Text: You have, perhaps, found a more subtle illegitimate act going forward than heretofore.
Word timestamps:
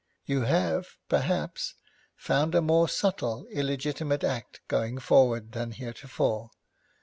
You 0.25 0.41
have, 0.45 0.97
perhaps, 1.09 1.75
found 2.15 2.55
a 2.55 2.61
more 2.63 2.89
subtle 2.89 3.45
illegitimate 3.51 4.23
act 4.23 4.61
going 4.67 4.97
forward 4.97 5.51
than 5.51 5.73
heretofore. 5.73 6.49